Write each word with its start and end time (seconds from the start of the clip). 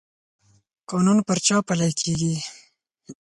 قانون 0.89 1.17
پر 1.27 1.37
چا 1.45 1.57
پلی 1.67 1.91
کیږي؟ 1.99 2.35